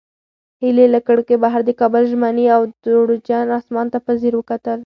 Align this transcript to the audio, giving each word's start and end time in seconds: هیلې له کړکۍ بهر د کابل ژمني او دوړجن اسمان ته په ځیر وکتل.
هیلې 0.61 0.85
له 0.93 0.99
کړکۍ 1.07 1.35
بهر 1.43 1.61
د 1.65 1.71
کابل 1.79 2.03
ژمني 2.11 2.45
او 2.55 2.61
دوړجن 2.83 3.47
اسمان 3.59 3.87
ته 3.93 3.99
په 4.05 4.11
ځیر 4.19 4.33
وکتل. 4.37 4.79